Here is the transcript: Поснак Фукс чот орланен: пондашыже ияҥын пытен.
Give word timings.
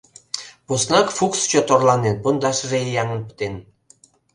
Поснак 0.67 1.07
Фукс 1.17 1.41
чот 1.49 1.67
орланен: 1.75 2.15
пондашыже 2.23 2.77
ияҥын 2.89 3.21
пытен. 3.27 3.55